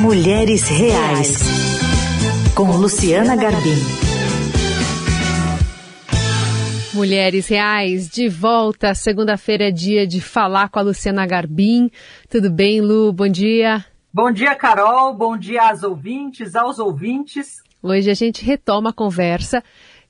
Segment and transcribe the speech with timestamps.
[0.00, 1.36] Mulheres Reais,
[2.54, 3.76] com Luciana Garbim.
[6.94, 8.94] Mulheres Reais, de volta.
[8.94, 11.90] Segunda-feira é dia de falar com a Luciana Garbim.
[12.30, 13.12] Tudo bem, Lu?
[13.12, 13.84] Bom dia.
[14.10, 15.12] Bom dia, Carol.
[15.12, 17.62] Bom dia às ouvintes, aos ouvintes.
[17.82, 19.62] Hoje a gente retoma a conversa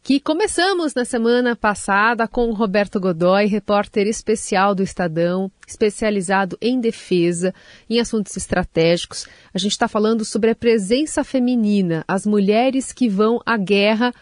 [0.02, 6.80] que começamos na semana passada com o Roberto Godoy, repórter especial do Estadão, especializado em
[6.80, 7.54] defesa,
[7.88, 9.26] em assuntos estratégicos.
[9.52, 14.12] A gente está falando sobre a presença feminina, as mulheres que vão à guerra.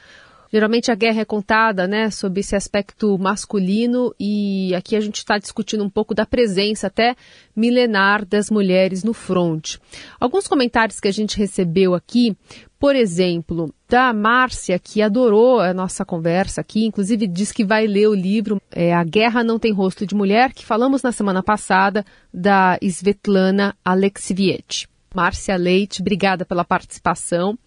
[0.50, 5.38] Geralmente a guerra é contada, né, sob esse aspecto masculino e aqui a gente está
[5.38, 7.14] discutindo um pouco da presença até
[7.54, 9.78] milenar das mulheres no fronte.
[10.18, 12.34] Alguns comentários que a gente recebeu aqui
[12.78, 18.06] por exemplo, da Márcia, que adorou a nossa conversa aqui, inclusive diz que vai ler
[18.08, 22.04] o livro é, A Guerra Não Tem Rosto de Mulher, que falamos na semana passada,
[22.32, 24.86] da Svetlana Alexievich.
[25.14, 27.58] Márcia Leite, obrigada pela participação.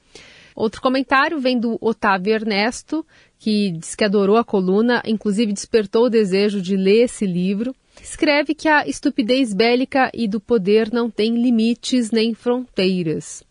[0.55, 3.03] Outro comentário vem do Otávio Ernesto,
[3.39, 7.73] que diz que adorou a coluna, inclusive despertou o desejo de ler esse livro.
[7.99, 13.44] Escreve que a estupidez bélica e do poder não tem limites nem fronteiras.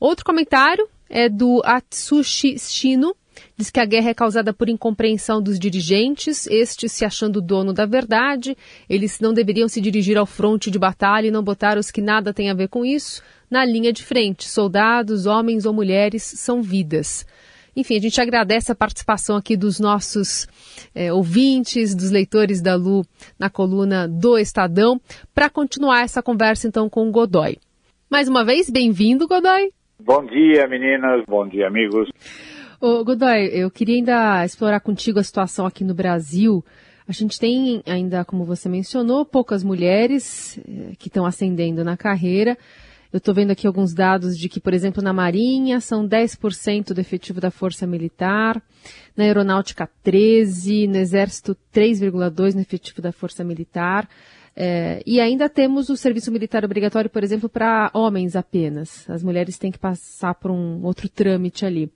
[0.00, 3.14] Outro comentário é do Atsushi Shino.
[3.56, 7.86] Diz que a guerra é causada por incompreensão dos dirigentes, estes se achando dono da
[7.86, 8.56] verdade.
[8.88, 12.32] Eles não deveriam se dirigir ao fronte de batalha e não botar os que nada
[12.32, 14.48] têm a ver com isso na linha de frente.
[14.48, 17.26] Soldados, homens ou mulheres são vidas.
[17.76, 20.46] Enfim, a gente agradece a participação aqui dos nossos
[20.94, 23.04] é, ouvintes, dos leitores da Lu
[23.38, 25.00] na coluna do Estadão,
[25.34, 27.58] para continuar essa conversa então com o Godoy.
[28.10, 29.72] Mais uma vez, bem-vindo, Godoy.
[30.04, 31.24] Bom dia, meninas.
[31.28, 32.10] Bom dia, amigos.
[32.80, 36.64] Ô, Godoy, eu queria ainda explorar contigo a situação aqui no Brasil.
[37.06, 42.58] A gente tem ainda, como você mencionou, poucas mulheres eh, que estão ascendendo na carreira.
[43.12, 47.00] Eu estou vendo aqui alguns dados de que, por exemplo, na Marinha são 10% do
[47.00, 48.60] efetivo da Força Militar,
[49.16, 54.08] na Aeronáutica 13%, no Exército 3,2% no efetivo da Força Militar.
[54.54, 59.08] É, e ainda temos o serviço militar obrigatório, por exemplo, para homens apenas.
[59.08, 61.90] As mulheres têm que passar por um outro trâmite ali.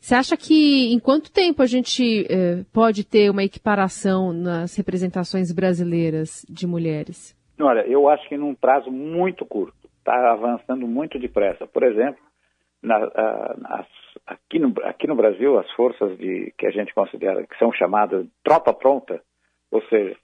[0.00, 5.50] Você acha que em quanto tempo a gente é, pode ter uma equiparação nas representações
[5.50, 7.34] brasileiras de mulheres?
[7.58, 9.74] Olha, eu acho que num prazo muito curto.
[9.98, 11.66] Está avançando muito depressa.
[11.66, 12.20] Por exemplo,
[12.82, 12.98] na,
[14.26, 18.26] aqui, no, aqui no Brasil, as forças de, que a gente considera que são chamadas
[18.42, 19.22] tropa pronta,
[19.70, 20.16] ou seja,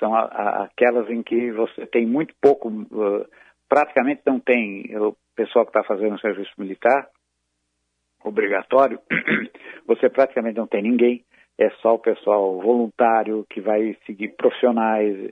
[0.00, 3.26] são a, a, aquelas em que você tem muito pouco, uh,
[3.68, 7.08] praticamente não tem o pessoal que está fazendo o serviço militar
[8.24, 8.98] obrigatório,
[9.86, 11.24] você praticamente não tem ninguém,
[11.58, 15.30] é só o pessoal voluntário que vai seguir profissionais.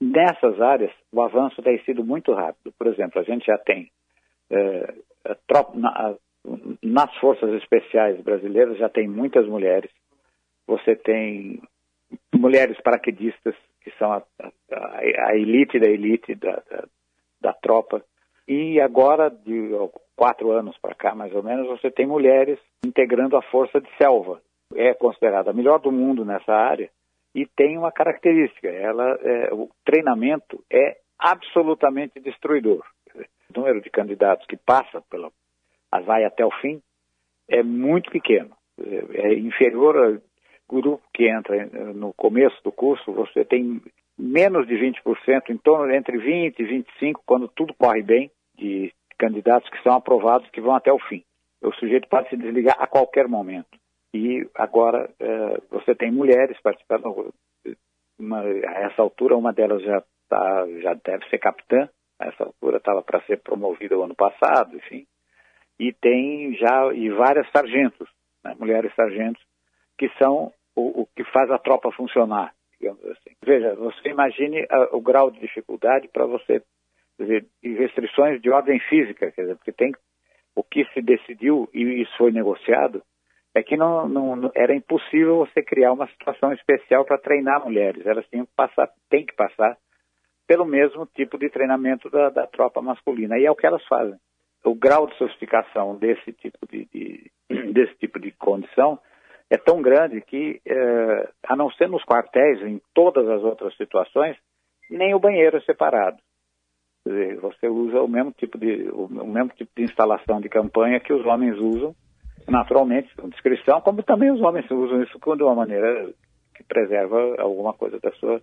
[0.00, 2.72] Nessas áreas, o avanço tem sido muito rápido.
[2.76, 3.90] Por exemplo, a gente já tem
[4.50, 6.16] uh, tropa, na,
[6.82, 9.90] nas forças especiais brasileiras já tem muitas mulheres.
[10.66, 11.62] Você tem
[12.34, 16.84] mulheres paraquedistas, que são a, a, a elite da elite da, da,
[17.40, 18.02] da, tropa.
[18.46, 19.70] E agora, de
[20.16, 24.40] quatro anos para cá, mais ou menos, você tem mulheres integrando a força de selva.
[24.74, 26.90] É considerada a melhor do mundo nessa área
[27.34, 32.84] e tem uma característica: ela, é, o treinamento é absolutamente destruidor.
[33.14, 35.30] O número de candidatos que passa pela,
[36.04, 36.80] vai até o fim
[37.48, 40.22] é muito pequeno, é inferior
[40.80, 43.80] grupo que entra eh, no começo do curso, você tem
[44.18, 49.68] menos de 20%, em torno entre 20 e 25, quando tudo corre bem, de candidatos
[49.70, 51.22] que são aprovados que vão até o fim.
[51.62, 53.78] O sujeito pode se desligar a qualquer momento.
[54.14, 57.32] E agora eh, você tem mulheres participando.
[58.18, 61.88] Uma, a essa altura, uma delas já, tá, já deve ser capitã.
[62.18, 65.06] A essa altura estava para ser promovida o ano passado, enfim.
[65.78, 68.08] E tem já e várias sargentos,
[68.44, 69.42] né, mulheres sargentos,
[69.98, 73.36] que são o, o que faz a tropa funcionar, assim.
[73.44, 76.62] Veja, você imagine a, o grau de dificuldade para você
[77.18, 79.92] dizer, restrições de ordem física, quer dizer, porque tem
[80.54, 83.02] o que se decidiu e isso foi negociado
[83.54, 88.06] é que não, não era impossível você criar uma situação especial para treinar mulheres.
[88.06, 89.76] Elas que passar, tem que passar
[90.46, 93.38] pelo mesmo tipo de treinamento da, da, tropa masculina.
[93.38, 94.18] E é o que elas fazem.
[94.64, 97.30] O grau de sofisticação desse tipo de, de
[97.72, 98.98] desse tipo de condição
[99.52, 104.34] é tão grande que, é, a não ser nos quartéis, em todas as outras situações,
[104.90, 106.16] nem o banheiro é separado.
[107.04, 111.12] Dizer, você usa o mesmo tipo de o, mesmo tipo de instalação de campanha que
[111.12, 111.94] os homens usam,
[112.48, 116.10] naturalmente, com descrição, como também os homens usam isso de uma maneira
[116.54, 118.40] que preserva alguma coisa da sua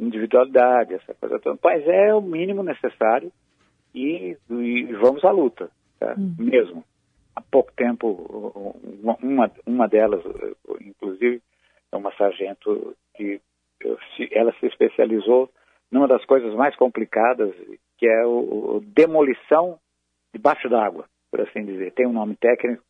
[0.00, 1.56] individualidade, essa coisa toda.
[1.62, 3.30] Mas é o mínimo necessário
[3.94, 5.70] e, e vamos à luta,
[6.00, 6.16] tá?
[6.18, 6.34] hum.
[6.36, 6.82] mesmo.
[7.38, 8.82] Há pouco tempo,
[9.22, 10.24] uma, uma delas,
[10.80, 11.40] inclusive,
[11.92, 13.40] é uma sargento que
[14.32, 15.48] ela se especializou
[15.88, 17.54] numa das coisas mais complicadas,
[17.96, 19.78] que é o, o demolição
[20.34, 21.92] debaixo d'água, por assim dizer.
[21.92, 22.82] Tem um nome técnico,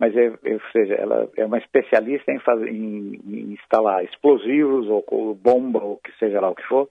[0.00, 4.88] mas é, é, ou seja, ela é uma especialista em, fazer, em, em instalar explosivos
[4.88, 6.88] ou, ou bomba ou que seja lá o que for,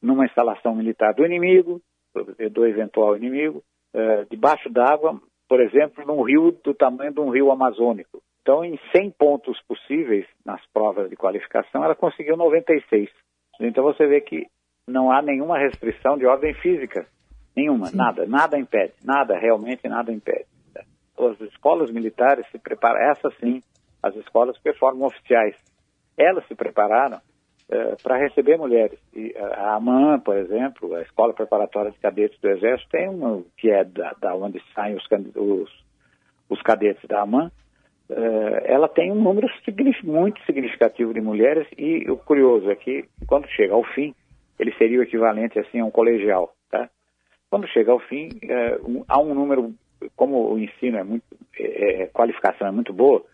[0.00, 1.82] numa instalação militar do inimigo,
[2.52, 3.60] do eventual inimigo,
[3.92, 8.22] é, debaixo d'água, por exemplo, num rio do tamanho de um rio amazônico.
[8.40, 13.10] Então, em 100 pontos possíveis nas provas de qualificação, ela conseguiu 96.
[13.60, 14.46] Então, você vê que
[14.86, 17.04] não há nenhuma restrição de ordem física.
[17.56, 17.96] Nenhuma, Sim.
[17.96, 20.46] nada, nada impede, nada, realmente nada impede.
[21.18, 23.60] As escolas militares se preparam, essas sim,
[24.00, 25.56] as escolas performam oficiais.
[26.16, 27.18] Elas se prepararam
[27.72, 28.98] eh, para receber mulheres.
[29.14, 33.70] E a AMAN, por exemplo, a Escola Preparatória de Cadetes do Exército, tem uma que
[33.70, 35.06] é da, da onde saem os,
[35.36, 35.70] os,
[36.48, 37.48] os cadetes da AMAN,
[38.10, 39.46] eh, ela tem um número
[40.02, 44.16] muito significativo de mulheres e o curioso é que quando chega ao fim,
[44.58, 46.90] ele seria o equivalente assim a um colegial, tá?
[47.48, 48.30] Quando chega ao fim,
[48.84, 49.72] um, há um número,
[50.16, 51.24] como o ensino é muito,
[51.56, 53.24] é, é, qualificação é muito boa,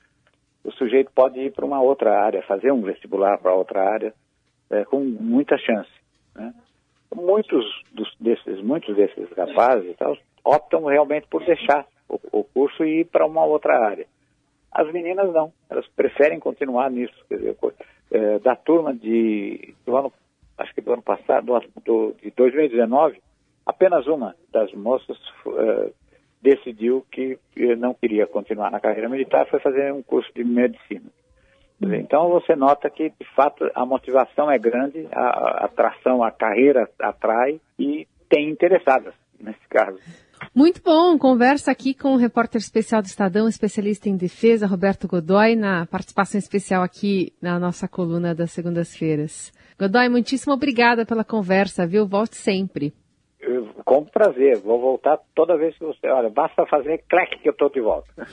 [0.62, 4.12] o sujeito pode ir para uma outra área, fazer um vestibular para outra área,
[4.70, 5.90] é, com muita chance.
[6.34, 6.54] Né?
[7.14, 13.00] Muitos dos, desses, muitos desses rapazes tal, optam realmente por deixar o, o curso e
[13.00, 14.06] ir para uma outra área.
[14.72, 17.14] As meninas não, elas preferem continuar nisso.
[17.28, 17.56] Quer dizer,
[18.10, 20.12] é, da turma de, do ano
[20.58, 23.20] acho que do ano passado, do, do, de 2019,
[23.64, 25.92] apenas uma das moças uh,
[26.40, 27.38] decidiu que
[27.76, 31.10] não queria continuar na carreira militar, foi fazer um curso de medicina.
[31.80, 37.60] Então você nota que, de fato, a motivação é grande, a, atração, a carreira atrai
[37.78, 39.98] e tem interessadas nesse caso.
[40.54, 45.54] Muito bom, conversa aqui com o repórter especial do Estadão, especialista em defesa, Roberto Godoy,
[45.54, 49.52] na participação especial aqui na nossa coluna das segundas-feiras.
[49.78, 52.06] Godoy, muitíssimo obrigada pela conversa, viu?
[52.06, 52.92] Volte sempre.
[53.84, 56.08] Com prazer, vou voltar toda vez que você.
[56.08, 58.08] Olha, basta fazer clack que eu estou de volta.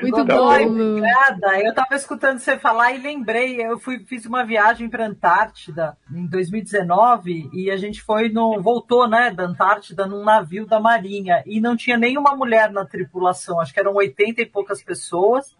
[0.00, 0.72] Muito Godoy, bom.
[0.72, 1.60] Obrigada.
[1.60, 5.96] Eu estava escutando você falar e lembrei, eu fui, fiz uma viagem para a Antártida
[6.10, 8.60] em 2019 e a gente foi no.
[8.60, 13.60] voltou, né, da Antártida num navio da Marinha e não tinha nenhuma mulher na tripulação,
[13.60, 15.54] acho que eram 80 e poucas pessoas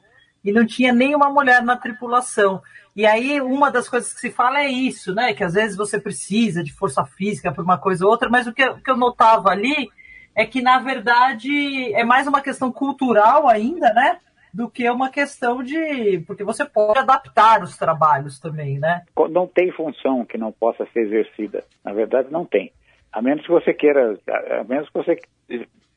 [0.44, 2.62] e não tinha nenhuma mulher na tripulação.
[2.94, 5.32] E aí, uma das coisas que se fala é isso, né?
[5.32, 8.52] Que às vezes você precisa de força física por uma coisa ou outra, mas o
[8.52, 9.88] que, o que eu notava ali
[10.34, 14.18] é que, na verdade, é mais uma questão cultural ainda, né?
[14.52, 16.22] Do que uma questão de.
[16.26, 19.02] Porque você pode adaptar os trabalhos também, né?
[19.30, 21.62] Não tem função que não possa ser exercida.
[21.84, 22.72] Na verdade, não tem.
[23.12, 24.18] A menos que você queira,
[24.60, 25.20] a menos que você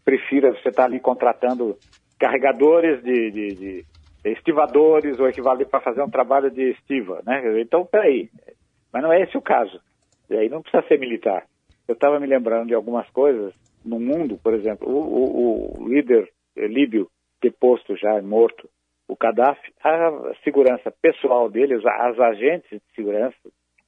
[0.05, 1.77] prefira, você estar tá ali contratando
[2.19, 3.85] carregadores de, de, de
[4.23, 7.61] estivadores ou equivalente para fazer um trabalho de estiva, né?
[7.61, 8.29] Então, peraí,
[8.91, 9.79] mas não é esse o caso.
[10.29, 11.45] E aí não precisa ser militar.
[11.87, 13.53] Eu estava me lembrando de algumas coisas
[13.83, 17.09] no mundo, por exemplo, o, o, o líder líbio
[17.41, 18.69] deposto já, morto,
[19.07, 23.35] o Gaddafi, a segurança pessoal dele, as agentes de segurança,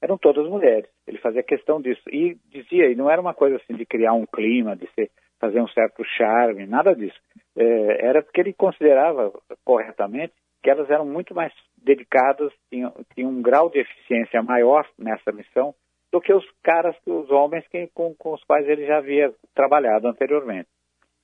[0.02, 0.90] eram todas mulheres.
[1.08, 2.02] Ele fazia questão disso.
[2.12, 5.62] E dizia, e não era uma coisa assim de criar um clima, de ser, fazer
[5.62, 7.18] um certo charme, nada disso
[7.56, 9.32] é, era porque ele considerava
[9.64, 15.32] corretamente que elas eram muito mais dedicadas, tinham, tinham um grau de eficiência maior nessa
[15.32, 15.76] missão
[16.12, 20.08] do que os caras, os homens que, com, com os quais ele já havia trabalhado
[20.08, 20.68] anteriormente.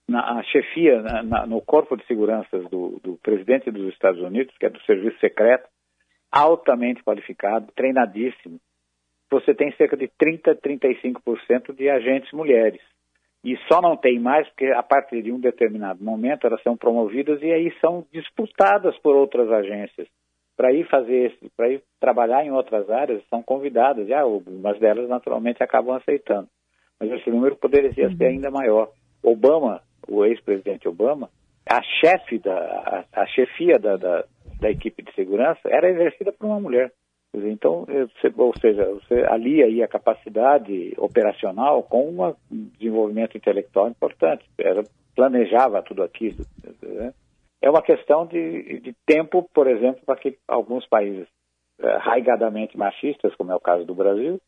[0.07, 4.55] Na a chefia, na, na, no corpo de seguranças do, do presidente dos Estados Unidos,
[4.57, 5.67] que é do serviço secreto,
[6.31, 8.59] altamente qualificado, treinadíssimo,
[9.29, 12.81] você tem cerca de 30, 35% de agentes mulheres
[13.43, 17.41] e só não tem mais porque a partir de um determinado momento elas são promovidas
[17.41, 20.07] e aí são disputadas por outras agências.
[20.55, 25.63] Para ir fazer para ir trabalhar em outras áreas são convidadas e algumas delas naturalmente
[25.63, 26.47] acabam aceitando.
[26.99, 28.15] Mas esse número poderia uhum.
[28.15, 28.89] ser ainda maior.
[29.23, 31.29] Obama o ex-presidente Obama
[31.67, 34.25] a chefe da a, a chefia da, da,
[34.59, 36.91] da equipe de segurança era exercida por uma mulher
[37.33, 37.87] então,
[38.37, 42.35] ou seja, você alia aí a capacidade operacional com um
[42.77, 44.43] desenvolvimento intelectual importante.
[44.57, 44.83] Era,
[45.15, 46.45] planejava tudo aquilo.
[46.81, 47.13] Né?
[47.61, 51.27] É uma questão de, de tempo, por exemplo, para que alguns países
[51.79, 54.39] é, raigadamente machistas, como é o caso do Brasil,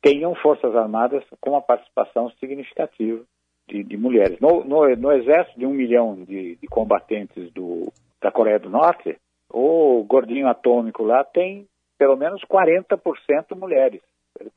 [0.00, 3.22] tenham forças armadas com uma participação significativa
[3.68, 4.40] de, de mulheres.
[4.40, 9.16] No, no, no, exército de um milhão de, de combatentes do, da Coreia do Norte,
[9.52, 11.66] o gordinho atômico lá tem
[12.00, 14.00] pelo menos 40% mulheres.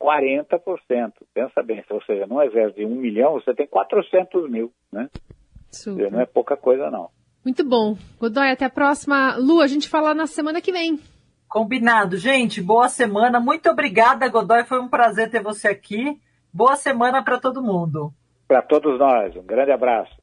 [0.02, 1.12] 40%.
[1.34, 5.10] Pensa bem, ou seja, num exército de um milhão, você tem 400 mil, né?
[5.70, 6.10] Super.
[6.10, 7.10] Não é pouca coisa, não.
[7.44, 7.98] Muito bom.
[8.18, 9.36] Godoy, até a próxima.
[9.36, 10.98] Lu, a gente fala na semana que vem.
[11.50, 12.16] Combinado.
[12.16, 13.42] Gente, boa semana.
[13.42, 14.64] Muito obrigada, Godoy.
[14.64, 16.18] Foi um prazer ter você aqui.
[16.54, 18.14] Boa semana para todo mundo.
[18.48, 19.36] Para todos nós.
[19.36, 20.16] Um grande abraço.